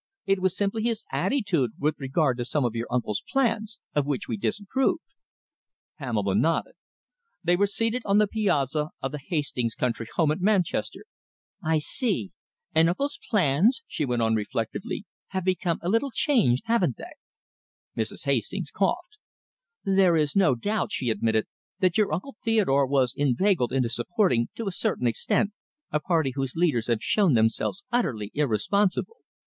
[0.25, 4.27] It was simply his attitude with regard to some of your uncle's plans, of which
[4.27, 5.03] we disapproved."
[5.99, 6.73] Pamela nodded.
[7.43, 11.05] They were seated on the piazza of the Hastings' country house at Manchester.
[11.63, 12.31] "I see!...
[12.73, 17.11] And uncle's plans," she went on reflectively, "have become a little changed, haven't they?"
[17.95, 18.23] Mrs.
[18.25, 19.17] Hastings coughed.
[19.83, 21.45] "There is no doubt," she admitted,
[21.79, 25.51] "that your Uncle Theodore was inveigled into supporting, to a certain extent,
[25.91, 29.17] a party whose leaders have shown themselves utterly irresponsible.